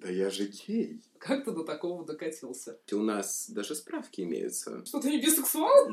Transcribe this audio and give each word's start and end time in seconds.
Да 0.00 0.08
я 0.08 0.30
же 0.30 0.46
гей. 0.46 1.02
Как 1.18 1.44
ты 1.44 1.52
до 1.52 1.62
такого 1.62 2.06
докатился? 2.06 2.78
У 2.90 3.02
нас 3.02 3.50
даже 3.50 3.74
справки 3.74 4.22
имеются. 4.22 4.82
Что, 4.86 4.98
ты 4.98 5.10
не 5.10 5.20
бисексуал? 5.20 5.92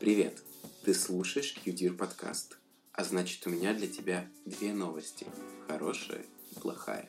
Привет. 0.00 0.42
Ты 0.84 0.92
слушаешь 0.92 1.54
Кьюдир 1.54 1.94
подкаст. 1.94 2.58
А 2.90 3.04
значит, 3.04 3.46
у 3.46 3.50
меня 3.50 3.74
для 3.74 3.86
тебя 3.86 4.28
две 4.44 4.72
новости. 4.72 5.24
Хорошая 5.68 6.24
и 6.50 6.58
плохая. 6.58 7.08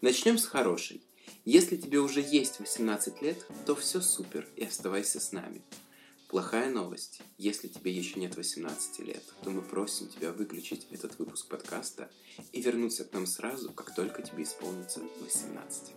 Начнем 0.00 0.38
с 0.38 0.46
хорошей. 0.46 1.02
Если 1.44 1.76
тебе 1.76 1.98
уже 1.98 2.22
есть 2.22 2.60
18 2.60 3.20
лет, 3.20 3.46
то 3.66 3.76
все 3.76 4.00
супер 4.00 4.48
и 4.56 4.64
оставайся 4.64 5.20
с 5.20 5.32
нами. 5.32 5.60
Плохая 6.28 6.68
новость. 6.68 7.22
Если 7.38 7.68
тебе 7.68 7.90
еще 7.90 8.20
нет 8.20 8.36
18 8.36 8.98
лет, 8.98 9.24
то 9.42 9.48
мы 9.48 9.62
просим 9.62 10.08
тебя 10.08 10.30
выключить 10.30 10.86
этот 10.90 11.18
выпуск 11.18 11.48
подкаста 11.48 12.10
и 12.52 12.60
вернуться 12.60 13.06
к 13.06 13.14
нам 13.14 13.26
сразу, 13.26 13.72
как 13.72 13.94
только 13.94 14.20
тебе 14.20 14.42
исполнится 14.42 15.00
18. 15.20 15.94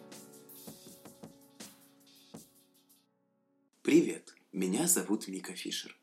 Привет, 3.81 4.33
меня 4.53 4.87
зовут 4.87 5.27
Мика 5.27 5.53
Фишер. 5.53 5.93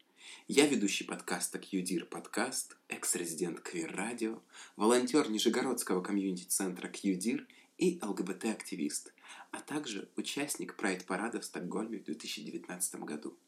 Я 0.47 0.67
ведущий 0.67 1.05
подкаста 1.05 1.59
QDIR 1.59 2.05
подкаст, 2.05 2.77
экс-резидент 2.89 3.61
Квир 3.61 3.97
Радио, 3.97 4.43
волонтер 4.77 5.31
Нижегородского 5.31 6.03
комьюнити-центра 6.03 6.91
QDIR 6.91 7.47
и 7.79 7.99
ЛГБТ-активист, 8.03 9.15
а 9.53 9.61
также 9.61 10.11
участник 10.17 10.77
прайд-парада 10.77 11.41
в 11.41 11.47
Стокгольме 11.47 11.99
в 11.99 12.05
2019 12.05 12.97
году. 12.97 13.39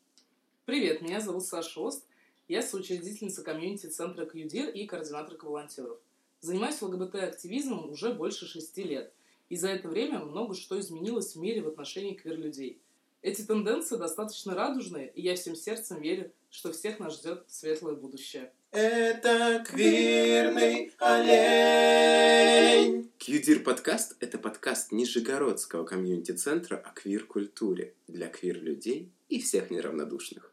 Привет, 0.71 1.03
меня 1.03 1.21
зовут 1.21 1.45
Саша 1.45 1.81
Ост. 1.81 2.05
Я 2.47 2.63
соучредительница 2.63 3.43
комьюнити-центра 3.43 4.25
КЮДИР 4.25 4.69
и 4.69 4.87
координаторка 4.87 5.47
волонтеров. 5.47 5.99
Занимаюсь 6.43 6.81
ЛГБТ-активизмом 6.81 7.91
уже 7.91 8.15
больше 8.15 8.47
шести 8.47 8.85
лет. 8.85 9.13
И 9.49 9.57
за 9.57 9.71
это 9.71 9.89
время 9.89 10.21
много 10.21 10.55
что 10.55 10.79
изменилось 10.79 11.35
в 11.35 11.41
мире 11.41 11.63
в 11.63 11.67
отношении 11.67 12.15
квир-людей. 12.15 12.81
Эти 13.21 13.43
тенденции 13.43 13.97
достаточно 13.97 14.55
радужные, 14.55 15.11
и 15.17 15.23
я 15.23 15.35
всем 15.35 15.57
сердцем 15.57 16.01
верю, 16.01 16.31
что 16.53 16.71
всех 16.71 17.01
нас 17.01 17.19
ждет 17.19 17.43
светлое 17.49 17.97
будущее. 17.97 18.53
Это 18.71 19.65
квирный 19.67 20.93
олень. 20.99 23.11
Кьюдир 23.19 23.65
подкаст– 23.65 24.15
это 24.21 24.39
подкаст 24.39 24.93
Нижегородского 24.93 25.85
комьюнити-центра 25.85 26.77
о 26.77 26.93
квир-культуре 26.93 27.95
для 28.07 28.29
квир-людей 28.29 29.11
и 29.29 29.41
всех 29.41 29.73
неравнодушных. 29.73 30.50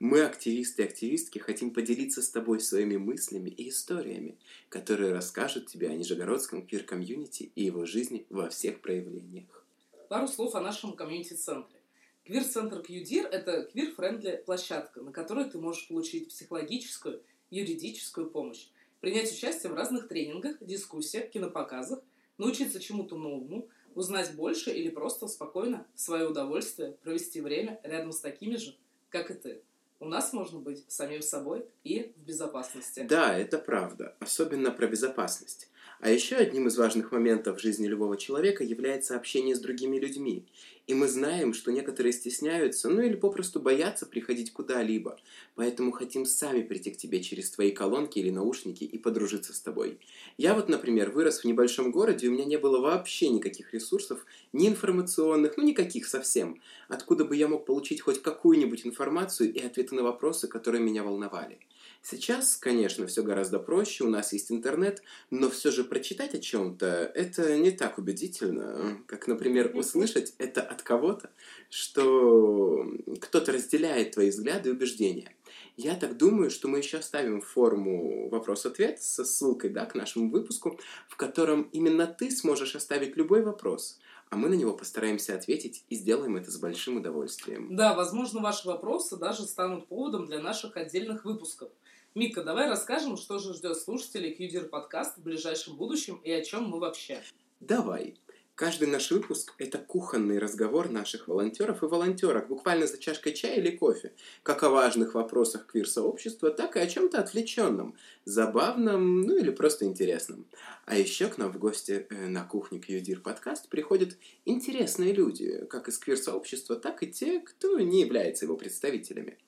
Мы, 0.00 0.22
активисты 0.22 0.82
и 0.82 0.84
активистки, 0.86 1.40
хотим 1.40 1.72
поделиться 1.72 2.22
с 2.22 2.30
тобой 2.30 2.60
своими 2.60 2.96
мыслями 2.96 3.50
и 3.50 3.68
историями, 3.68 4.38
которые 4.68 5.12
расскажут 5.12 5.66
тебе 5.66 5.88
о 5.88 5.94
Нижегородском 5.94 6.64
квир- 6.64 6.95
community 6.95 7.50
и 7.56 7.64
его 7.64 7.84
жизни 7.84 8.24
во 8.30 8.48
всех 8.48 8.80
проявлениях. 8.80 9.66
Пару 10.08 10.28
слов 10.28 10.54
о 10.54 10.60
нашем 10.60 10.92
community 10.92 11.36
-центре. 11.36 11.80
Квир-центр 12.24 12.80
Кьюдир– 12.80 13.26
это 13.32 13.64
queer-friendly 13.64 14.44
площадка, 14.46 15.00
на 15.00 15.10
которой 15.10 15.50
ты 15.50 15.58
можешь 15.58 15.88
получить 15.88 16.28
психологическую, 16.28 17.20
юридическую 17.50 18.30
помощь, 18.30 18.68
принять 19.00 19.32
участие 19.32 19.72
в 19.72 19.74
разных 19.74 20.06
тренингах, 20.06 20.58
дискуссиях, 20.60 21.28
кинопоказах, 21.30 22.04
научиться 22.36 22.78
чему-то 22.78 23.16
новому, 23.16 23.68
узнать 23.96 24.32
больше 24.36 24.70
или 24.70 24.90
просто 24.90 25.26
спокойно, 25.26 25.88
в 25.96 26.00
свое 26.00 26.28
удовольствие, 26.28 26.92
провести 27.02 27.40
время 27.40 27.80
рядом 27.82 28.12
с 28.12 28.20
такими 28.20 28.54
же, 28.54 28.76
как 29.10 29.32
и 29.32 29.34
ты. 29.34 29.62
У 30.00 30.06
нас 30.06 30.32
можно 30.32 30.60
быть 30.60 30.84
самим 30.88 31.22
собой 31.22 31.66
и 31.82 32.12
в 32.16 32.20
безопасности. 32.20 33.00
Да, 33.08 33.36
это 33.36 33.58
правда. 33.58 34.14
Особенно 34.20 34.70
про 34.70 34.86
безопасность. 34.86 35.68
А 36.00 36.10
еще 36.10 36.36
одним 36.36 36.68
из 36.68 36.78
важных 36.78 37.10
моментов 37.10 37.58
в 37.58 37.60
жизни 37.60 37.88
любого 37.88 38.16
человека 38.16 38.62
является 38.62 39.16
общение 39.16 39.56
с 39.56 39.60
другими 39.60 39.98
людьми. 39.98 40.44
И 40.86 40.94
мы 40.94 41.08
знаем, 41.08 41.52
что 41.52 41.72
некоторые 41.72 42.12
стесняются, 42.12 42.88
ну 42.88 43.02
или 43.02 43.16
попросту 43.16 43.60
боятся 43.60 44.06
приходить 44.06 44.52
куда-либо. 44.52 45.18
Поэтому 45.56 45.90
хотим 45.90 46.24
сами 46.24 46.62
прийти 46.62 46.92
к 46.92 46.96
тебе 46.96 47.20
через 47.20 47.50
твои 47.50 47.72
колонки 47.72 48.18
или 48.20 48.30
наушники 48.30 48.84
и 48.84 48.96
подружиться 48.96 49.52
с 49.52 49.60
тобой. 49.60 49.98
Я 50.38 50.54
вот, 50.54 50.68
например, 50.68 51.10
вырос 51.10 51.40
в 51.40 51.44
небольшом 51.44 51.90
городе, 51.90 52.28
у 52.28 52.32
меня 52.32 52.44
не 52.44 52.58
было 52.58 52.80
вообще 52.80 53.28
никаких 53.28 53.74
ресурсов, 53.74 54.24
ни 54.52 54.68
информационных, 54.68 55.56
ну 55.56 55.64
никаких 55.64 56.06
совсем. 56.06 56.60
Откуда 56.88 57.24
бы 57.24 57.36
я 57.36 57.48
мог 57.48 57.66
получить 57.66 58.00
хоть 58.00 58.22
какую-нибудь 58.22 58.86
информацию 58.86 59.52
и 59.52 59.58
ответы 59.58 59.94
на 59.96 60.04
вопросы, 60.04 60.46
которые 60.48 60.82
меня 60.82 61.02
волновали. 61.02 61.58
Сейчас, 62.02 62.56
конечно, 62.56 63.06
все 63.06 63.22
гораздо 63.22 63.58
проще, 63.58 64.04
у 64.04 64.08
нас 64.08 64.32
есть 64.32 64.50
интернет, 64.50 65.02
но 65.30 65.50
все 65.50 65.70
же 65.70 65.84
прочитать 65.84 66.34
о 66.34 66.38
чем-то 66.38 66.86
это 67.14 67.56
не 67.58 67.70
так 67.70 67.98
убедительно, 67.98 68.98
как, 69.06 69.26
например, 69.26 69.72
услышать 69.74 70.34
это 70.38 70.62
от 70.62 70.82
кого-то, 70.82 71.30
что 71.68 72.86
кто-то 73.20 73.52
разделяет 73.52 74.12
твои 74.12 74.30
взгляды 74.30 74.70
и 74.70 74.72
убеждения. 74.72 75.34
Я 75.76 75.94
так 75.94 76.16
думаю, 76.16 76.50
что 76.50 76.66
мы 76.66 76.78
еще 76.78 76.98
оставим 76.98 77.40
форму 77.40 78.28
вопрос-ответ 78.30 79.02
со 79.02 79.24
ссылкой 79.24 79.70
да, 79.70 79.86
к 79.86 79.94
нашему 79.94 80.30
выпуску, 80.30 80.78
в 81.08 81.16
котором 81.16 81.62
именно 81.72 82.06
ты 82.06 82.30
сможешь 82.30 82.74
оставить 82.74 83.16
любой 83.16 83.42
вопрос, 83.42 84.00
а 84.30 84.36
мы 84.36 84.48
на 84.48 84.54
него 84.54 84.72
постараемся 84.72 85.34
ответить 85.34 85.84
и 85.88 85.94
сделаем 85.94 86.36
это 86.36 86.50
с 86.50 86.58
большим 86.58 86.96
удовольствием. 86.96 87.76
Да, 87.76 87.94
возможно, 87.94 88.40
ваши 88.40 88.66
вопросы 88.66 89.16
даже 89.16 89.44
станут 89.44 89.88
поводом 89.88 90.26
для 90.26 90.40
наших 90.40 90.76
отдельных 90.76 91.24
выпусков. 91.24 91.70
Мика, 92.18 92.42
давай 92.42 92.68
расскажем, 92.68 93.16
что 93.16 93.38
же 93.38 93.54
ждет 93.54 93.76
слушателей 93.76 94.34
QDIR 94.34 94.64
подкаст 94.64 95.18
в 95.18 95.22
ближайшем 95.22 95.76
будущем 95.76 96.20
и 96.24 96.32
о 96.32 96.42
чем 96.44 96.64
мы 96.64 96.80
вообще. 96.80 97.22
Давай. 97.60 98.16
Каждый 98.56 98.88
наш 98.88 99.12
выпуск– 99.12 99.54
это 99.58 99.78
кухонный 99.78 100.40
разговор 100.40 100.90
наших 100.90 101.28
волонтеров 101.28 101.84
и 101.84 101.86
волонтерок, 101.86 102.48
буквально 102.48 102.88
за 102.88 102.98
чашкой 102.98 103.34
чая 103.34 103.60
или 103.60 103.70
кофе, 103.70 104.14
как 104.42 104.64
о 104.64 104.70
важных 104.70 105.14
вопросах 105.14 105.68
квир-сообщества, 105.68 106.50
так 106.50 106.74
и 106.74 106.80
о 106.80 106.88
чем-то 106.88 107.20
отвлеченном, 107.20 107.94
забавном, 108.24 109.20
ну 109.20 109.36
или 109.36 109.52
просто 109.52 109.84
интересном. 109.84 110.44
А 110.86 110.98
еще 110.98 111.28
к 111.28 111.38
нам 111.38 111.52
в 111.52 111.58
гости 111.60 112.08
э, 112.10 112.26
на 112.26 112.42
кухне 112.42 112.80
Кьюдир 112.80 113.20
подкаст 113.20 113.68
приходят 113.68 114.16
интересные 114.44 115.12
люди, 115.12 115.64
как 115.70 115.86
из 115.86 115.96
квир-сообщества, 115.98 116.74
так 116.74 117.04
и 117.04 117.12
те, 117.12 117.38
кто 117.38 117.78
не 117.78 118.00
является 118.00 118.44
его 118.44 118.56
представителями. 118.56 119.38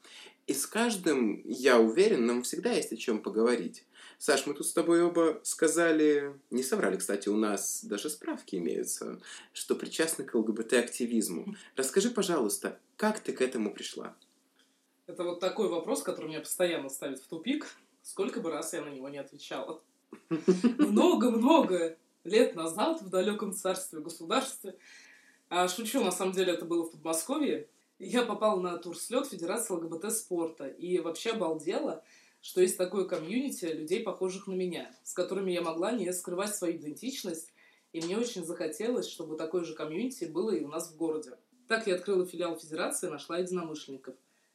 И 0.50 0.52
с 0.52 0.66
каждым, 0.66 1.42
я 1.44 1.78
уверен, 1.78 2.26
нам 2.26 2.42
всегда 2.42 2.72
есть 2.72 2.92
о 2.92 2.96
чем 2.96 3.22
поговорить. 3.22 3.84
Саш, 4.18 4.46
мы 4.46 4.54
тут 4.54 4.66
с 4.66 4.72
тобой 4.72 5.00
оба 5.00 5.38
сказали, 5.44 6.34
не 6.50 6.64
соврали, 6.64 6.96
кстати, 6.96 7.28
у 7.28 7.36
нас 7.36 7.84
даже 7.84 8.10
справки 8.10 8.56
имеются, 8.56 9.20
что 9.52 9.76
причастны 9.76 10.24
к 10.24 10.34
ЛГБТ-активизму. 10.34 11.54
Расскажи, 11.76 12.10
пожалуйста, 12.10 12.80
как 12.96 13.20
ты 13.20 13.32
к 13.32 13.40
этому 13.42 13.72
пришла? 13.72 14.16
Это 15.06 15.22
вот 15.22 15.38
такой 15.38 15.68
вопрос, 15.68 16.02
который 16.02 16.26
меня 16.26 16.40
постоянно 16.40 16.88
ставит 16.88 17.20
в 17.20 17.28
тупик. 17.28 17.68
Сколько 18.02 18.40
бы 18.40 18.50
раз 18.50 18.72
я 18.72 18.82
на 18.82 18.88
него 18.88 19.08
не 19.08 19.18
отвечала. 19.18 19.80
Много-много 20.78 21.96
лет 22.24 22.56
назад 22.56 23.02
в 23.02 23.08
далеком 23.08 23.52
царстве 23.52 24.00
государстве. 24.00 24.74
А, 25.48 25.68
шучу, 25.68 26.02
на 26.02 26.10
самом 26.10 26.32
деле 26.32 26.54
это 26.54 26.64
было 26.64 26.82
в 26.82 26.90
Подмосковье. 26.90 27.68
Я 28.02 28.22
попала 28.22 28.58
на 28.58 28.78
турслет 28.78 29.26
Федерации 29.26 29.74
ЛГБТ 29.74 30.10
спорта 30.10 30.66
и 30.66 30.98
вообще 31.00 31.32
обалдела, 31.32 32.02
что 32.40 32.62
есть 32.62 32.78
такое 32.78 33.04
комьюнити 33.04 33.66
людей, 33.66 34.02
похожих 34.02 34.46
на 34.46 34.54
меня, 34.54 34.90
с 35.04 35.12
которыми 35.12 35.52
я 35.52 35.60
могла 35.60 35.92
не 35.92 36.10
скрывать 36.14 36.56
свою 36.56 36.78
идентичность, 36.78 37.52
и 37.92 38.00
мне 38.00 38.16
очень 38.16 38.46
захотелось, 38.46 39.06
чтобы 39.06 39.36
такое 39.36 39.64
же 39.64 39.74
комьюнити 39.74 40.24
было 40.24 40.50
и 40.50 40.64
у 40.64 40.68
нас 40.68 40.90
в 40.90 40.96
городе. 40.96 41.32
Так 41.68 41.86
я 41.86 41.96
открыла 41.96 42.24
филиал 42.24 42.58
Федерации 42.58 43.08
и 43.08 43.10
нашла 43.10 43.36
единомышленников. 43.36 44.14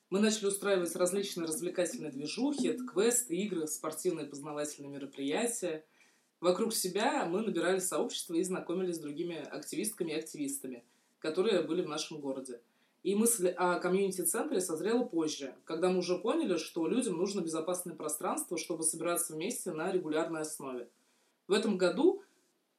Мы 0.09 0.19
начали 0.19 0.47
устраивать 0.47 0.95
различные 0.95 1.45
развлекательные 1.45 2.12
движухи, 2.12 2.73
квесты, 2.73 3.35
игры, 3.35 3.67
спортивные 3.67 4.25
познавательные 4.25 4.91
мероприятия. 4.91 5.85
Вокруг 6.39 6.73
себя 6.73 7.27
мы 7.27 7.41
набирали 7.41 7.77
сообщество 7.77 8.33
и 8.33 8.41
знакомились 8.41 8.95
с 8.95 9.00
другими 9.00 9.38
активистками 9.38 10.13
и 10.13 10.15
активистами, 10.15 10.83
которые 11.19 11.62
были 11.62 11.83
в 11.83 11.89
нашем 11.89 12.19
городе. 12.19 12.59
И 13.06 13.13
мысль 13.13 13.50
о 13.50 13.80
комьюнити-центре 13.80 14.60
созрела 14.60 15.04
позже, 15.04 15.54
когда 15.63 15.92
мы 15.92 16.00
уже 16.00 16.18
поняли, 16.18 16.57
что 16.57 16.88
людям 16.88 17.18
нужно 17.18 17.42
безопасное 17.42 17.94
пространство, 17.94 18.57
чтобы 18.57 18.81
собираться 18.81 19.34
вместе 19.36 19.72
на 19.72 19.92
регулярной 19.92 20.42
основе. 20.42 20.90
В 21.48 21.54
этом 21.54 21.78
году 21.78 22.24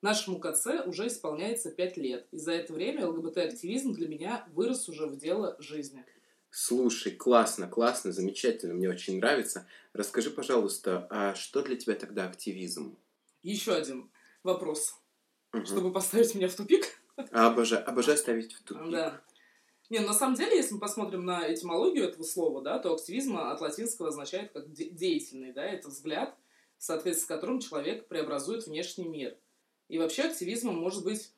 нашему 0.03 0.41
КЦ 0.41 0.85
уже 0.85 1.07
исполняется 1.07 1.71
5 1.71 1.97
лет, 1.99 2.27
и 2.33 2.39
за 2.39 2.55
это 2.55 2.73
время 2.73 3.07
ЛГБТ-активизм 3.07 3.93
для 3.93 4.09
меня 4.09 4.45
вырос 4.53 4.89
уже 4.89 5.07
в 5.07 5.17
дело 5.17 5.55
жизни. 5.61 6.05
Слушай, 6.51 7.13
классно, 7.13 7.69
классно, 7.69 8.11
замечательно, 8.11 8.75
мне 8.75 8.91
очень 8.91 9.21
нравится. 9.21 9.69
Расскажи, 9.93 10.31
пожалуйста, 10.31 11.07
а 11.09 11.37
что 11.37 11.63
для 11.63 11.77
тебя 11.77 11.95
тогда 11.95 12.29
активизм? 12.29 12.99
Еще 13.45 13.75
один 13.75 14.11
вопрос, 14.43 15.01
угу. 15.53 15.65
чтобы 15.67 15.93
поставить 15.93 16.35
меня 16.35 16.49
в 16.49 16.57
тупик. 16.57 17.01
Обожаю, 17.31 17.89
обожаю 17.89 18.19
ставить 18.19 18.53
в 18.55 18.65
тупик. 18.65 18.91
Да. 18.91 19.23
Не, 19.89 20.01
на 20.01 20.13
самом 20.13 20.35
деле, 20.35 20.57
если 20.57 20.75
мы 20.75 20.81
посмотрим 20.81 21.25
на 21.25 21.53
этимологию 21.53 22.09
этого 22.09 22.25
слова, 22.25 22.61
да, 22.61 22.79
то 22.79 22.93
активизм 22.93 23.37
от 23.37 23.61
латинского 23.61 24.09
означает 24.09 24.53
как 24.53 24.73
де- 24.73 24.91
деятельный, 24.91 25.53
да, 25.53 25.65
это 25.65 25.89
взгляд, 25.89 26.37
в 26.77 26.85
соответствии 26.85 27.25
с 27.25 27.29
которым 27.29 27.61
человек 27.61 28.09
преобразует 28.09 28.67
внешний 28.67 29.07
мир. 29.07 29.37
И 29.89 29.99
вообще 29.99 30.23
активизмом 30.23 30.77
может 30.77 31.05
быть... 31.05 31.33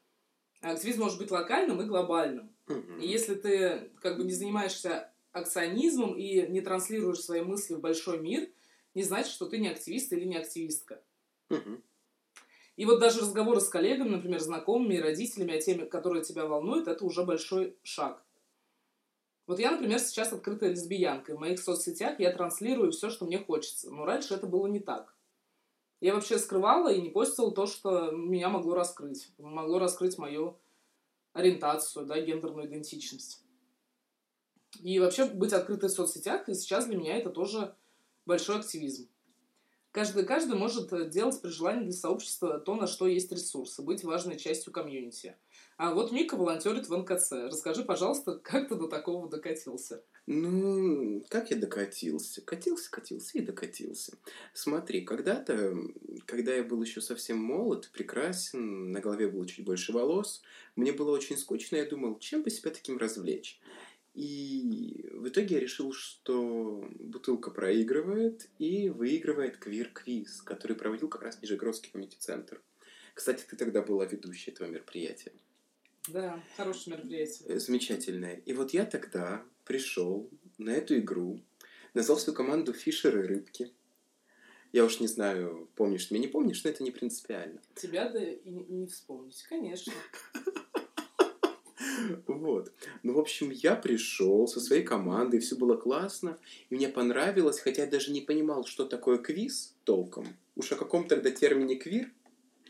Активизм 0.61 1.03
может 1.03 1.19
быть 1.19 1.31
локальным 1.31 1.81
и 1.83 1.85
глобальным. 1.85 2.51
Мгм. 2.67 2.99
И 2.99 3.07
если 3.07 3.35
ты 3.35 3.91
как 4.03 4.17
бы 4.17 4.25
не 4.25 4.33
занимаешься 4.33 5.13
акционизмом 5.31 6.15
и 6.15 6.49
не 6.49 6.61
транслируешь 6.61 7.21
свои 7.21 7.43
мысли 7.43 7.75
в 7.75 7.81
большой 7.81 8.19
мир, 8.19 8.49
не 8.95 9.05
значит, 9.05 9.31
что 9.31 9.47
ты 9.47 9.59
не 9.59 9.69
активист 9.69 10.13
или 10.13 10.25
не 10.25 10.37
активистка. 10.37 11.01
Мгм. 11.49 11.83
И 12.77 12.85
вот 12.85 12.99
даже 12.99 13.21
разговоры 13.21 13.61
с 13.61 13.69
коллегами, 13.69 14.09
например, 14.09 14.41
знакомыми 14.41 14.95
и 14.95 15.01
родителями 15.01 15.55
о 15.55 15.61
теме, 15.61 15.85
которая 15.85 16.23
тебя 16.23 16.47
волнует, 16.47 16.89
это 16.89 17.05
уже 17.05 17.25
большой 17.25 17.77
шаг. 17.83 18.25
Вот 19.49 19.59
я, 19.59 19.71
например, 19.71 19.99
сейчас 19.99 20.31
открытая 20.31 20.71
лесбиянка. 20.71 21.33
и 21.33 21.35
В 21.35 21.41
моих 21.41 21.59
соцсетях 21.59 22.21
я 22.21 22.31
транслирую 22.31 22.93
все, 22.93 23.09
что 23.09 23.25
мне 23.25 23.39
хочется. 23.39 23.91
Но 23.91 24.05
раньше 24.05 24.35
это 24.35 24.47
было 24.47 24.67
не 24.67 24.79
так. 24.79 25.17
Я 26.01 26.15
вообще 26.15 26.39
скрывала 26.39 26.93
и 26.93 27.01
не 27.01 27.09
постила 27.09 27.51
то, 27.51 27.65
что 27.65 28.11
меня 28.11 28.51
могло 28.51 28.75
раскрыть. 28.75 29.31
Могло 29.39 29.79
раскрыть 29.79 30.19
мою 30.19 30.59
ориентацию, 31.33 32.05
да, 32.05 32.21
гендерную 32.21 32.69
идентичность. 32.69 33.43
И 34.81 35.01
вообще 35.01 35.25
быть 35.25 35.55
открытой 35.55 35.89
в 35.89 35.93
соцсетях, 35.93 36.47
и 36.51 36.55
сейчас 36.55 36.85
для 36.85 36.99
меня 36.99 37.17
это 37.17 37.31
тоже 37.31 37.75
большой 38.27 38.59
активизм. 38.59 39.09
Каждый, 39.91 40.25
каждый 40.25 40.57
может 40.57 40.93
э, 40.93 41.09
делать 41.09 41.41
при 41.41 41.49
желании 41.49 41.85
для 41.85 41.93
сообщества 41.93 42.59
то, 42.59 42.75
на 42.75 42.87
что 42.87 43.07
есть 43.07 43.33
ресурсы, 43.33 43.83
быть 43.83 44.05
важной 44.05 44.39
частью 44.39 44.73
комьюнити. 44.73 45.37
А 45.79 45.95
вот 45.95 46.13
Мика 46.13 46.37
волонтерит 46.37 46.89
в 46.89 46.97
НКЦ. 46.97 47.33
Расскажи, 47.51 47.85
пожалуйста, 47.85 48.39
как 48.43 48.69
ты 48.69 48.75
до 48.75 48.87
такого 48.87 49.29
докатился? 49.29 50.03
Ну, 50.27 51.25
как 51.31 51.51
я 51.51 51.57
докатился? 51.57 52.43
Катился, 52.43 52.91
катился 52.91 53.39
и 53.39 53.41
докатился. 53.41 54.19
Смотри, 54.53 55.07
когда-то, 55.07 55.75
когда 56.27 56.53
я 56.55 56.65
был 56.65 56.83
еще 56.83 57.01
совсем 57.01 57.39
молод, 57.39 57.91
прекрасен, 57.95 58.93
на 58.93 59.01
голове 59.01 59.29
было 59.29 59.47
чуть 59.47 59.65
больше 59.65 59.93
волос, 59.93 60.43
мне 60.77 60.93
было 60.93 61.13
очень 61.13 61.39
скучно, 61.39 61.77
я 61.77 61.87
думал, 61.87 62.19
чем 62.19 62.43
бы 62.43 62.51
себя 62.51 62.71
таким 62.71 62.99
развлечь? 62.99 63.59
И 64.19 65.09
в 65.13 65.29
итоге 65.29 65.55
я 65.55 65.61
решил, 65.61 65.93
что 65.93 66.91
бутылка 66.99 67.53
проигрывает 67.53 68.49
и 68.59 68.89
выигрывает 68.89 69.59
квир-квиз, 69.59 70.43
который 70.43 70.77
проводил 70.77 71.09
как 71.09 71.23
раз 71.23 71.41
Нижегородский 71.41 71.93
комьюнити-центр. 71.93 72.61
Кстати, 73.15 73.45
ты 73.49 73.55
тогда 73.55 73.81
была 73.81 74.07
ведущей 74.07 74.51
этого 74.51 74.67
мероприятия. 74.67 75.31
Да, 76.09 76.43
хорошее 76.57 76.97
мероприятие. 76.97 77.49
Э, 77.49 77.61
Замечательное. 77.61 78.43
И 78.45 78.53
вот 78.55 78.73
я 78.73 78.87
тогда 78.87 79.45
пришел 79.65 80.29
на 80.59 80.71
эту 80.71 80.99
игру, 80.99 81.41
назвал 81.95 82.19
свою 82.19 82.37
команду 82.37 82.73
«Фишеры 82.73 83.25
рыбки». 83.25 83.71
Я 84.73 84.85
уж 84.85 84.99
не 84.99 85.07
знаю, 85.07 85.71
помнишь 85.77 86.07
ты 86.07 86.15
меня, 86.15 86.27
не 86.27 86.33
помнишь, 86.33 86.65
но 86.65 86.71
это 86.71 86.83
не 86.83 86.91
принципиально. 86.91 87.63
Тебя 87.77 88.09
да 88.09 88.21
и 88.21 88.51
не 88.51 88.89
вспомнить, 88.89 89.41
конечно. 89.45 89.93
Вот. 92.27 92.73
Ну, 93.03 93.15
в 93.15 93.19
общем, 93.19 93.51
я 93.51 93.75
пришел 93.75 94.47
со 94.47 94.61
своей 94.61 94.83
командой, 94.83 95.41
все 95.41 95.57
было 95.57 95.77
классно, 95.77 96.39
и 96.71 96.75
мне 96.75 96.89
понравилось, 96.89 97.61
хотя 97.61 97.83
я 97.83 97.91
даже 97.91 98.13
не 98.13 98.21
понимал, 98.21 98.65
что 98.65 98.85
такое 98.85 99.19
квиз 99.19 99.75
толком. 99.85 100.27
Уж 100.57 100.73
о 100.73 100.77
каком 100.77 101.07
тогда 101.07 101.31
термине 101.31 101.77
квир 101.77 102.11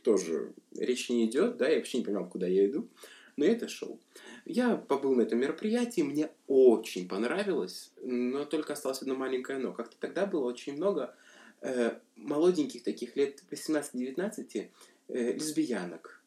тоже 0.02 0.52
речь 0.76 1.08
не 1.10 1.26
идет, 1.26 1.56
да, 1.56 1.68
я 1.68 1.76
вообще 1.76 1.98
не 1.98 2.04
понимал, 2.04 2.28
куда 2.28 2.46
я 2.46 2.66
иду, 2.66 2.88
но 3.36 3.44
я 3.44 3.52
это 3.52 3.68
шел. 3.68 3.98
Я 4.44 4.76
побыл 4.76 5.14
на 5.14 5.22
этом 5.22 5.38
мероприятии, 5.38 6.00
мне 6.00 6.30
очень 6.46 7.08
понравилось, 7.08 7.92
но 8.02 8.44
только 8.44 8.72
осталось 8.72 9.02
одно 9.02 9.14
маленькое 9.14 9.58
но. 9.58 9.72
Как-то 9.72 9.96
тогда 9.98 10.26
было 10.26 10.44
очень 10.44 10.76
много 10.76 11.14
э, 11.60 11.92
молоденьких 12.16 12.82
таких 12.82 13.16
лет 13.16 13.42
18-19 13.50 14.68
э, 15.08 15.32
лесбиянок. 15.32 16.17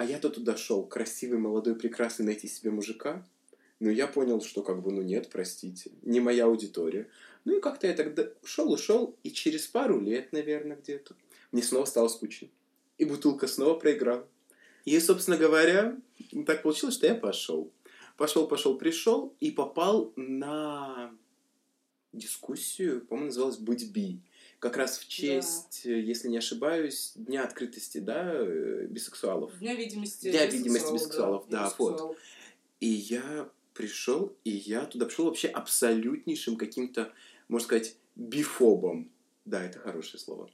А 0.00 0.04
я-то 0.04 0.30
туда 0.30 0.56
шел, 0.56 0.82
красивый, 0.86 1.38
молодой, 1.38 1.74
прекрасный, 1.74 2.24
найти 2.24 2.48
себе 2.48 2.70
мужика. 2.70 3.22
Ну, 3.80 3.90
я 3.90 4.06
понял, 4.06 4.40
что 4.40 4.62
как 4.62 4.80
бы, 4.80 4.92
ну 4.92 5.02
нет, 5.02 5.28
простите, 5.30 5.90
не 6.00 6.20
моя 6.20 6.46
аудитория. 6.46 7.10
Ну 7.44 7.58
и 7.58 7.60
как-то 7.60 7.86
я 7.86 7.92
тогда 7.92 8.26
шел 8.42 8.74
и 8.74 8.78
шел, 8.78 9.14
и 9.24 9.30
через 9.30 9.66
пару 9.66 10.00
лет, 10.00 10.32
наверное, 10.32 10.78
где-то, 10.78 11.14
мне 11.52 11.62
снова 11.62 11.84
стало 11.84 12.08
скучно. 12.08 12.48
И 12.96 13.04
бутылка 13.04 13.46
снова 13.46 13.74
проиграла. 13.74 14.26
И, 14.86 14.98
собственно 15.00 15.36
говоря, 15.36 15.98
так 16.46 16.62
получилось, 16.62 16.94
что 16.94 17.06
я 17.06 17.14
пошел. 17.14 17.70
Пошел, 18.16 18.48
пошел, 18.48 18.78
пришел 18.78 19.34
и 19.38 19.50
попал 19.50 20.14
на 20.16 21.14
дискуссию, 22.14 23.02
по-моему, 23.02 23.26
называлась 23.26 23.58
«Быть 23.58 23.92
би». 23.92 24.22
Как 24.60 24.76
раз 24.76 24.98
в 24.98 25.08
честь, 25.08 25.86
э, 25.86 26.00
если 26.00 26.28
не 26.28 26.36
ошибаюсь, 26.36 27.12
Дня 27.16 27.44
открытости, 27.44 27.96
да, 27.96 28.30
э, 28.34 28.86
бисексуалов. 28.90 29.58
Дня 29.58 29.74
видимости 29.74 30.30
Дня 30.30 30.44
видимости 30.44 30.92
бисексуалов, 30.92 31.46
да, 31.48 31.72
вот. 31.78 31.92
бисексуалов. 31.92 32.16
И 32.80 32.88
я 32.88 33.48
пришел, 33.72 34.36
и 34.44 34.50
я 34.50 34.84
туда 34.84 35.06
пришел 35.06 35.24
вообще 35.24 35.48
абсолютнейшим 35.48 36.56
каким-то, 36.56 37.10
можно 37.48 37.64
сказать, 37.64 37.96
бифобом. 38.16 39.10
Да, 39.46 39.64
это 39.64 39.78
хорошее 39.78 40.20
слово. 40.20 40.50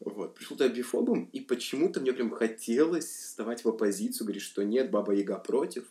Вот, 0.00 0.34
пришел 0.34 0.56
туда 0.56 0.70
бифобом, 0.70 1.28
и 1.30 1.40
почему-то 1.40 2.00
мне 2.00 2.14
прям 2.14 2.30
хотелось 2.30 3.04
вставать 3.04 3.62
в 3.62 3.68
оппозицию, 3.68 4.26
говорить, 4.26 4.42
что 4.42 4.64
нет, 4.64 4.90
Баба 4.90 5.12
Яга 5.12 5.36
против. 5.36 5.84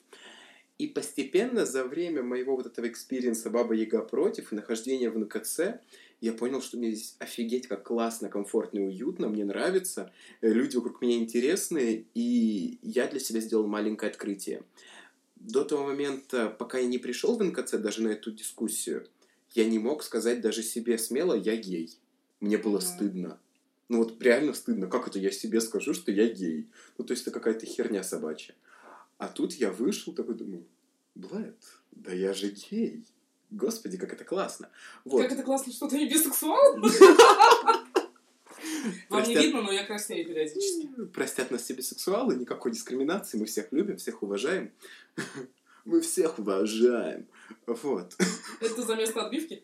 И 0.80 0.88
постепенно 0.88 1.66
за 1.66 1.84
время 1.84 2.24
моего 2.24 2.56
вот 2.56 2.66
этого 2.66 2.88
experience 2.88 3.39
'а 3.39 3.50
Баба 3.50 3.74
Яга 3.74 4.00
против 4.02 4.54
и 4.54 4.56
нахождения 4.56 5.10
в 5.10 5.20
НКЦ 5.20 5.82
я 6.22 6.32
понял, 6.32 6.62
что 6.62 6.78
мне 6.78 6.92
здесь 6.92 7.16
офигеть 7.20 7.68
как 7.68 7.84
классно, 7.84 8.30
комфортно 8.30 8.80
и 8.80 8.84
уютно, 8.84 9.28
мне 9.28 9.44
нравится, 9.44 10.14
э, 10.40 10.50
люди 10.50 10.78
вокруг 10.78 11.02
меня 11.02 11.18
интересные, 11.18 12.06
и 12.14 12.80
я 12.82 13.08
для 13.08 13.20
себя 13.20 13.42
сделал 13.42 13.68
маленькое 13.68 14.10
открытие. 14.10 14.64
До 15.36 15.66
того 15.66 15.86
момента, 15.86 16.50
пока 16.50 16.78
я 16.78 16.88
не 16.88 16.98
пришел 16.98 17.38
в 17.38 17.44
НКЦ, 17.44 17.74
даже 17.74 18.02
на 18.02 18.10
эту 18.10 18.32
дискуссию, 18.32 19.06
я 19.56 19.66
не 19.66 19.80
мог 19.80 20.02
сказать 20.02 20.40
даже 20.40 20.64
себе 20.64 20.98
смело 20.98 21.34
«я 21.34 21.58
гей». 21.58 21.98
Мне 22.40 22.58
было 22.58 22.78
Мгм. 22.78 22.82
стыдно. 22.82 23.40
Ну 23.90 23.98
вот 23.98 24.22
реально 24.22 24.54
стыдно. 24.54 24.88
Как 24.88 25.10
это 25.10 25.20
я 25.20 25.32
себе 25.32 25.60
скажу, 25.60 25.94
что 25.94 26.12
я 26.12 26.28
гей? 26.30 26.68
Ну 26.98 27.04
то 27.04 27.12
есть 27.12 27.24
это 27.24 27.32
какая-то 27.32 27.66
херня 27.66 28.04
собачья. 28.04 28.56
А 29.20 29.28
тут 29.28 29.54
я 29.54 29.72
вышел 29.72 30.14
такой, 30.14 30.34
думаю, 30.34 30.66
Блэд, 31.14 31.62
да 31.92 32.14
я 32.14 32.34
же 32.34 32.50
гей. 32.50 33.06
Господи, 33.52 33.98
как 33.98 34.14
это 34.14 34.24
классно. 34.24 34.70
Вот. 35.04 35.22
Как 35.22 35.34
это 35.34 35.44
классно, 35.44 35.74
что 35.74 35.90
ты 35.90 35.98
не 35.98 36.10
бисексуал? 36.10 36.80
Вам 39.10 39.24
не 39.24 39.36
видно, 39.36 39.62
но 39.62 39.74
я 39.74 39.86
краснею 39.86 40.26
периодически. 40.26 40.88
Простят 41.14 41.52
нас 41.52 41.64
все 41.64 41.74
бисексуалы, 41.74 42.36
никакой 42.36 42.72
дискриминации, 42.72 43.38
мы 43.38 43.46
всех 43.46 43.72
любим, 43.72 43.98
всех 43.98 44.24
уважаем. 44.24 44.72
Мы 45.86 46.02
всех 46.02 46.38
уважаем. 46.38 47.26
Вот. 47.66 48.16
Это 48.60 48.82
за 48.84 48.96
место 48.96 49.26
отбивки? 49.26 49.64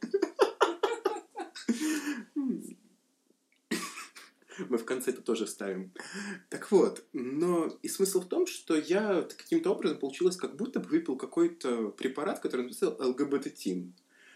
Мы 4.69 4.77
в 4.77 4.85
конце 4.85 5.11
это 5.11 5.21
тоже 5.21 5.45
вставим. 5.45 5.91
Так 6.49 6.71
вот, 6.71 7.05
но 7.13 7.77
и 7.81 7.87
смысл 7.87 8.21
в 8.21 8.27
том, 8.27 8.47
что 8.47 8.75
я 8.77 9.21
каким-то 9.21 9.71
образом 9.71 9.99
получилось, 9.99 10.37
как 10.37 10.55
будто 10.55 10.79
бы 10.79 10.89
выпил 10.89 11.17
какой-то 11.17 11.89
препарат, 11.89 12.39
который 12.39 12.67
называется 12.67 13.03
ЛГБТ-тин, 13.03 13.93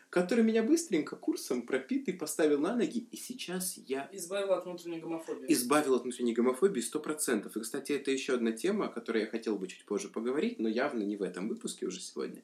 который 0.09 0.43
меня 0.43 0.63
быстренько 0.63 1.15
курсом 1.15 1.61
пропитый 1.61 2.13
поставил 2.13 2.59
на 2.59 2.75
ноги, 2.75 3.07
и 3.11 3.17
сейчас 3.17 3.77
я 3.77 4.09
Избавила 4.11 4.57
от 4.57 4.65
внутренней 4.65 4.99
гомофобии. 4.99 5.51
избавил 5.53 5.95
от 5.95 6.03
внутренней 6.03 6.33
гомофобии 6.33 6.81
100%. 6.81 7.51
И, 7.55 7.59
кстати, 7.59 7.91
это 7.91 8.11
еще 8.11 8.33
одна 8.33 8.51
тема, 8.51 8.85
о 8.85 8.89
которой 8.89 9.21
я 9.21 9.27
хотел 9.27 9.57
бы 9.57 9.67
чуть 9.67 9.85
позже 9.85 10.09
поговорить, 10.09 10.59
но 10.59 10.67
явно 10.67 11.03
не 11.03 11.17
в 11.17 11.21
этом 11.21 11.47
выпуске 11.47 11.85
уже 11.85 11.99
сегодня. 11.99 12.43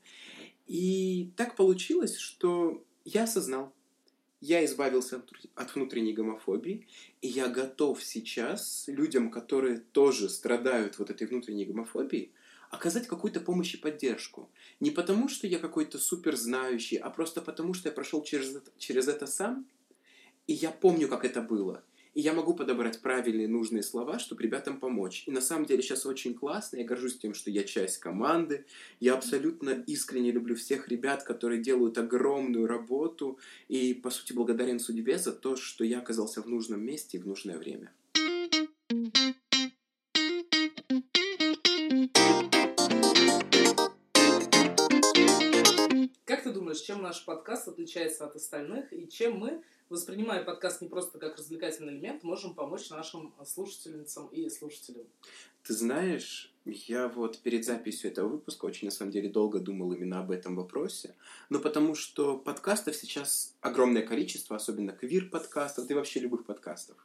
И 0.68 1.32
так 1.36 1.56
получилось, 1.56 2.18
что 2.18 2.84
я 3.04 3.24
осознал, 3.24 3.74
я 4.42 4.64
избавился 4.66 5.22
от 5.56 5.76
внутренней 5.76 6.14
гомофобии, 6.14 6.88
и 7.22 7.28
я 7.28 7.48
готов 7.48 8.04
сейчас 8.04 8.86
людям, 8.88 9.32
которые 9.32 9.80
тоже 9.80 10.30
страдают 10.30 11.00
вот 11.00 11.10
этой 11.10 11.28
внутренней 11.28 11.66
гомофобией, 11.66 12.32
оказать 12.70 13.08
какую-то 13.08 13.40
помощь 13.40 13.74
и 13.74 13.78
поддержку. 13.78 14.50
Не 14.80 14.92
потому, 14.92 15.30
что 15.30 15.48
я 15.48 15.60
какой-то 15.60 15.98
супер 15.98 16.36
знающий, 16.36 16.98
а 16.98 17.10
просто 17.10 17.42
потому, 17.42 17.74
что 17.74 17.90
я 17.90 17.94
прошел 17.94 18.24
через 18.24 18.56
это, 18.56 18.72
через 18.78 19.08
это 19.08 19.28
сам, 19.28 19.66
и 20.48 20.54
я 20.54 20.72
помню, 20.72 21.08
как 21.08 21.26
это 21.26 21.42
было. 21.42 21.84
И 22.16 22.22
я 22.22 22.34
могу 22.34 22.54
подобрать 22.54 23.02
правильные, 23.02 23.50
нужные 23.50 23.84
слова, 23.84 24.20
чтобы 24.20 24.42
ребятам 24.42 24.80
помочь. 24.80 25.24
И 25.28 25.32
на 25.32 25.42
самом 25.42 25.66
деле 25.66 25.84
сейчас 25.84 26.06
очень 26.06 26.34
классно. 26.34 26.78
Я 26.78 26.86
горжусь 26.86 27.18
тем, 27.18 27.34
что 27.34 27.52
я 27.52 27.64
часть 27.66 27.98
команды. 27.98 28.66
Я 29.02 29.16
абсолютно 29.16 29.84
искренне 29.86 30.32
люблю 30.32 30.56
всех 30.56 30.88
ребят, 30.88 31.24
которые 31.24 31.62
делают 31.62 31.98
огромную 31.98 32.68
работу. 32.68 33.38
И, 33.68 33.94
по 33.94 34.10
сути, 34.10 34.32
благодарен 34.32 34.80
судьбе 34.80 35.18
за 35.18 35.34
то, 35.34 35.58
что 35.58 35.84
я 35.84 36.00
оказался 36.00 36.42
в 36.42 36.48
нужном 36.48 36.82
месте 36.82 37.18
и 37.18 37.22
в 37.22 37.28
нужное 37.28 37.58
время. 37.58 37.92
Как 38.14 39.12
ты 39.14 39.45
думаешь, 46.66 46.82
чем 46.82 47.04
наш 47.04 47.24
подкаст 47.24 47.68
отличается 47.68 48.26
от 48.26 48.36
остальных 48.36 48.92
и 48.92 49.08
чем 49.08 49.38
мы, 49.38 49.62
воспринимая 49.88 50.44
подкаст 50.44 50.82
не 50.82 50.88
просто 50.88 51.20
как 51.20 51.38
развлекательный 51.38 51.94
элемент, 51.94 52.24
можем 52.24 52.56
помочь 52.56 52.90
нашим 52.90 53.36
слушательницам 53.46 54.30
и 54.30 54.50
слушателям. 54.50 55.06
Ты 55.62 55.74
знаешь, 55.76 56.52
я 56.66 57.08
вот 57.08 57.38
перед 57.42 57.66
записью 57.66 58.10
этого 58.10 58.30
выпуска 58.30 58.66
очень, 58.66 58.88
на 58.88 58.92
самом 58.92 59.12
деле, 59.12 59.30
долго 59.30 59.60
думал 59.60 59.94
именно 59.94 60.20
об 60.20 60.32
этом 60.32 60.56
вопросе. 60.56 61.14
Но 61.52 61.60
потому 61.60 61.94
что 61.94 62.36
подкастов 62.36 62.96
сейчас 62.96 63.56
огромное 63.62 64.02
количество, 64.02 64.56
особенно 64.56 64.92
квир-подкастов, 64.92 65.86
да 65.86 65.94
и 65.94 65.98
вообще 65.98 66.20
любых 66.20 66.46
подкастов. 66.46 66.98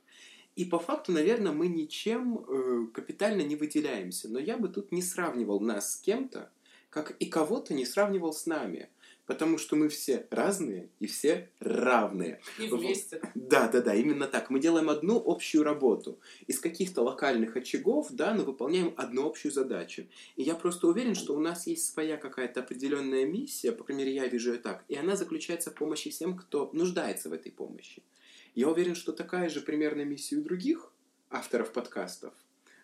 И 0.56 0.64
по 0.64 0.78
факту, 0.78 1.12
наверное, 1.12 1.52
мы 1.52 1.68
ничем 1.68 2.38
э, 2.38 2.86
капитально 2.94 3.42
не 3.42 3.56
выделяемся. 3.56 4.30
Но 4.30 4.38
я 4.38 4.56
бы 4.56 4.68
тут 4.68 4.90
не 4.90 5.02
сравнивал 5.02 5.60
нас 5.60 5.96
с 5.96 6.00
кем-то, 6.00 6.50
как 6.88 7.10
и 7.18 7.26
кого-то 7.26 7.74
не 7.74 7.84
сравнивал 7.84 8.32
с 8.32 8.46
нами. 8.46 8.88
Потому 9.30 9.58
что 9.58 9.76
мы 9.76 9.88
все 9.88 10.26
разные 10.30 10.90
и 10.98 11.06
все 11.06 11.50
равные. 11.60 12.40
И 12.58 12.66
вместе. 12.66 13.22
Да, 13.36 13.68
да, 13.68 13.80
да, 13.80 13.94
именно 13.94 14.26
так. 14.26 14.50
Мы 14.50 14.58
делаем 14.58 14.90
одну 14.90 15.22
общую 15.24 15.62
работу. 15.62 16.18
Из 16.48 16.58
каких-то 16.58 17.02
локальных 17.02 17.54
очагов, 17.54 18.08
да, 18.10 18.34
но 18.34 18.42
выполняем 18.42 18.92
одну 18.96 19.28
общую 19.28 19.52
задачу. 19.52 20.08
И 20.34 20.42
я 20.42 20.56
просто 20.56 20.88
уверен, 20.88 21.14
что 21.14 21.36
у 21.36 21.38
нас 21.38 21.68
есть 21.68 21.86
своя 21.86 22.16
какая-то 22.16 22.58
определенная 22.58 23.24
миссия, 23.24 23.70
по 23.70 23.84
крайней 23.84 24.02
мере, 24.02 24.16
я 24.16 24.26
вижу 24.26 24.54
ее 24.54 24.58
так, 24.58 24.84
и 24.88 24.96
она 24.96 25.14
заключается 25.14 25.70
в 25.70 25.74
помощи 25.74 26.10
всем, 26.10 26.36
кто 26.36 26.68
нуждается 26.72 27.28
в 27.28 27.32
этой 27.32 27.52
помощи. 27.52 28.02
Я 28.56 28.68
уверен, 28.68 28.96
что 28.96 29.12
такая 29.12 29.48
же 29.48 29.60
примерная 29.60 30.04
миссия 30.04 30.38
у 30.38 30.42
других 30.42 30.92
авторов 31.30 31.72
подкастов. 31.72 32.34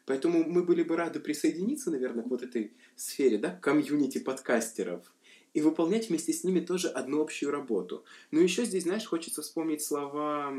Поэтому 0.04 0.44
мы 0.44 0.62
были 0.62 0.84
бы 0.84 0.96
рады 0.96 1.18
присоединиться, 1.18 1.90
наверное, 1.90 2.22
к 2.22 2.28
вот 2.28 2.44
этой 2.44 2.72
сфере, 2.94 3.36
да, 3.36 3.50
комьюнити 3.50 4.18
подкастеров 4.18 5.12
и 5.56 5.62
выполнять 5.62 6.10
вместе 6.10 6.34
с 6.34 6.44
ними 6.44 6.60
тоже 6.60 6.88
одну 6.88 7.22
общую 7.22 7.50
работу. 7.50 8.04
Но 8.30 8.40
еще 8.40 8.66
здесь, 8.66 8.82
знаешь, 8.82 9.06
хочется 9.06 9.40
вспомнить 9.40 9.82
слова, 9.82 10.52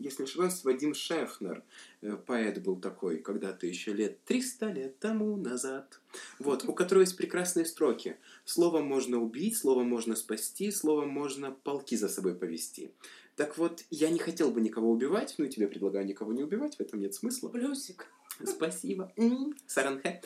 если 0.00 0.22
не 0.22 0.28
ошибаюсь, 0.28 0.64
Вадим 0.64 0.92
Шефнер, 0.92 1.62
э, 2.02 2.16
поэт 2.26 2.60
был 2.60 2.74
такой, 2.74 3.18
когда-то 3.18 3.68
еще 3.68 3.92
лет 3.92 4.24
300 4.24 4.66
лет 4.72 4.98
тому 4.98 5.36
назад, 5.36 6.00
вот, 6.40 6.64
у 6.68 6.72
которого 6.72 7.02
есть 7.02 7.16
прекрасные 7.16 7.64
строки. 7.64 8.16
Словом 8.44 8.86
можно 8.86 9.18
убить, 9.22 9.56
словом 9.56 9.86
можно 9.86 10.16
спасти, 10.16 10.72
словом 10.72 11.10
можно 11.10 11.52
полки 11.52 11.94
за 11.94 12.08
собой 12.08 12.34
повести. 12.34 12.90
Так 13.36 13.56
вот, 13.56 13.84
я 13.90 14.10
не 14.10 14.18
хотел 14.18 14.50
бы 14.50 14.60
никого 14.60 14.90
убивать, 14.90 15.36
ну 15.38 15.44
и 15.44 15.48
тебе 15.48 15.68
предлагаю 15.68 16.06
никого 16.06 16.32
не 16.32 16.42
убивать, 16.42 16.74
в 16.74 16.80
этом 16.80 16.98
нет 16.98 17.14
смысла. 17.14 17.50
Плюсик. 17.50 18.08
Спасибо. 18.44 19.12
Саранхэ. 19.66 20.22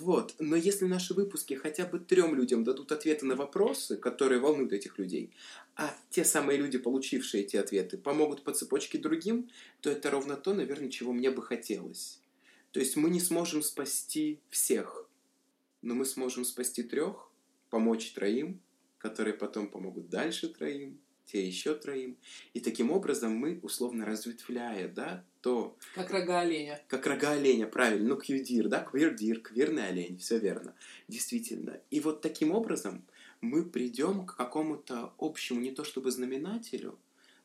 Вот. 0.00 0.34
Но 0.38 0.56
если 0.56 0.86
наши 0.86 1.14
выпуски 1.14 1.54
хотя 1.54 1.86
бы 1.86 1.98
трем 1.98 2.34
людям 2.34 2.64
дадут 2.64 2.92
ответы 2.92 3.26
на 3.26 3.36
вопросы, 3.36 3.96
которые 3.96 4.40
волнуют 4.40 4.72
этих 4.72 4.98
людей, 4.98 5.32
а 5.76 5.94
те 6.10 6.24
самые 6.24 6.58
люди, 6.58 6.78
получившие 6.78 7.44
эти 7.44 7.56
ответы, 7.56 7.98
помогут 7.98 8.42
по 8.42 8.52
цепочке 8.52 8.98
другим, 8.98 9.50
то 9.80 9.90
это 9.90 10.10
ровно 10.10 10.36
то, 10.36 10.54
наверное, 10.54 10.88
чего 10.88 11.12
мне 11.12 11.30
бы 11.30 11.42
хотелось. 11.42 12.20
То 12.72 12.80
есть 12.80 12.96
мы 12.96 13.10
не 13.10 13.20
сможем 13.20 13.62
спасти 13.62 14.40
всех, 14.48 15.08
но 15.82 15.94
мы 15.94 16.04
сможем 16.04 16.44
спасти 16.44 16.82
трех, 16.82 17.30
помочь 17.70 18.12
троим, 18.12 18.60
которые 18.98 19.34
потом 19.34 19.68
помогут 19.68 20.08
дальше 20.08 20.48
троим, 20.48 21.00
те 21.24 21.46
еще 21.46 21.74
троим. 21.74 22.16
И 22.54 22.60
таким 22.60 22.90
образом 22.90 23.32
мы, 23.36 23.60
условно 23.62 24.04
разветвляя, 24.04 24.88
да, 24.88 25.24
то... 25.40 25.76
Как 25.94 26.10
рога 26.10 26.40
оленя. 26.40 26.80
Как 26.88 27.06
рога 27.06 27.32
оленя, 27.32 27.66
правильно. 27.66 28.08
Ну, 28.08 28.16
квирдир, 28.16 28.68
да, 28.68 28.82
квирдир, 28.82 29.40
квирный 29.40 29.88
олень, 29.88 30.18
все 30.18 30.38
верно. 30.38 30.74
Действительно. 31.08 31.80
И 31.90 32.00
вот 32.00 32.20
таким 32.20 32.52
образом 32.52 33.06
мы 33.40 33.64
придем 33.64 34.26
к 34.26 34.36
какому-то 34.36 35.14
общему, 35.18 35.60
не 35.60 35.70
то 35.70 35.84
чтобы 35.84 36.10
знаменателю, 36.10 36.98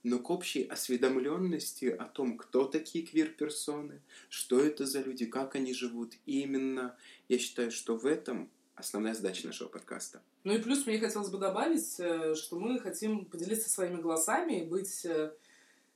но 0.03 0.19
к 0.19 0.29
общей 0.29 0.63
осведомленности 0.63 1.85
о 1.85 2.05
том, 2.05 2.37
кто 2.37 2.65
такие 2.65 3.05
квир-персоны, 3.05 4.01
что 4.29 4.59
это 4.59 4.85
за 4.85 5.01
люди, 5.01 5.25
как 5.25 5.55
они 5.55 5.73
живут. 5.73 6.13
И 6.25 6.41
именно 6.41 6.95
я 7.27 7.39
считаю, 7.39 7.71
что 7.71 7.97
в 7.97 8.05
этом 8.05 8.51
основная 8.75 9.13
задача 9.13 9.47
нашего 9.47 9.67
подкаста. 9.67 10.21
Ну 10.43 10.53
и 10.53 10.61
плюс 10.61 10.85
мне 10.85 10.99
хотелось 10.99 11.29
бы 11.29 11.37
добавить, 11.37 11.99
э, 11.99 12.35
что 12.35 12.59
мы 12.59 12.79
хотим 12.79 13.25
поделиться 13.25 13.69
своими 13.69 14.01
голосами, 14.01 14.63
быть 14.63 15.05
э, 15.05 15.31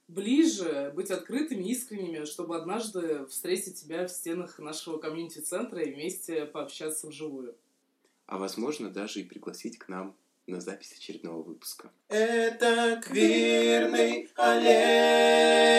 ближе, 0.08 0.92
быть 0.96 1.12
открытыми, 1.12 1.64
искренними, 1.66 2.26
чтобы 2.26 2.58
однажды 2.58 3.26
встретить 3.28 3.80
тебя 3.80 4.08
в 4.08 4.12
стенах 4.12 4.60
нашего 4.60 4.98
комьюнити-центра 4.98 5.82
и 5.82 5.94
вместе 5.94 6.46
пообщаться 6.46 7.08
вживую. 7.08 7.56
А 8.26 8.38
возможно, 8.38 8.90
даже 8.90 9.22
и 9.22 9.24
пригласить 9.24 9.78
к 9.78 9.88
нам 9.88 10.16
на 10.48 10.60
запись 10.62 10.94
очередного 10.94 11.44
выпуска. 11.44 11.92
Это 12.08 13.00
квирный 13.04 14.30
олень! 14.36 15.70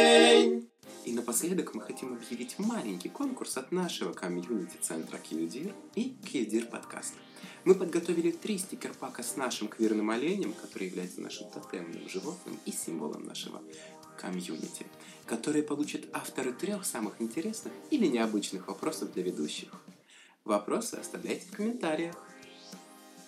И 1.10 1.12
напоследок 1.12 1.74
мы 1.74 1.80
хотим 1.80 2.12
объявить 2.12 2.56
маленький 2.60 3.08
конкурс 3.08 3.56
от 3.56 3.72
нашего 3.72 4.12
комьюнити-центра 4.12 5.18
QDIR 5.18 5.74
и 5.96 6.14
QDIR 6.22 6.70
подкаст. 6.70 7.14
Мы 7.64 7.74
подготовили 7.74 8.30
три 8.30 8.58
стикер-пака 8.58 9.24
с 9.24 9.34
нашим 9.34 9.66
квирным 9.66 10.10
оленем, 10.10 10.52
который 10.52 10.86
является 10.86 11.20
нашим 11.20 11.50
тотемным 11.50 12.08
животным 12.08 12.60
и 12.64 12.70
символом 12.70 13.24
нашего 13.24 13.60
комьюнити, 14.20 14.86
которые 15.26 15.64
получат 15.64 16.02
авторы 16.12 16.52
трех 16.52 16.86
самых 16.86 17.20
интересных 17.20 17.72
или 17.90 18.06
необычных 18.06 18.68
вопросов 18.68 19.12
для 19.12 19.24
ведущих. 19.24 19.70
Вопросы 20.44 20.94
оставляйте 20.94 21.44
в 21.48 21.56
комментариях. 21.56 22.14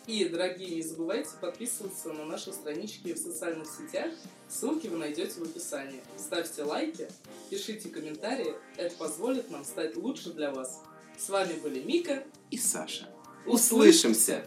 И, 0.06 0.24
дорогие, 0.24 0.74
не 0.74 0.82
забывайте 0.82 1.30
подписываться 1.40 2.12
на 2.12 2.24
наши 2.24 2.52
странички 2.52 3.12
в 3.12 3.18
социальных 3.18 3.68
сетях. 3.68 4.12
Ссылки 4.48 4.88
вы 4.88 4.98
найдете 4.98 5.38
в 5.38 5.44
описании. 5.44 6.02
Ставьте 6.18 6.64
лайки, 6.64 7.08
пишите 7.50 7.88
комментарии. 7.88 8.54
Это 8.76 8.96
позволит 8.96 9.50
нам 9.50 9.64
стать 9.64 9.96
лучше 9.96 10.32
для 10.32 10.50
вас. 10.50 10.82
С 11.16 11.28
вами 11.28 11.52
были 11.60 11.80
Мика 11.82 12.24
и 12.50 12.58
Саша. 12.58 13.08
Услышимся! 13.46 14.44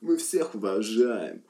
Мы 0.00 0.16
всех 0.16 0.54
уважаем. 0.54 1.42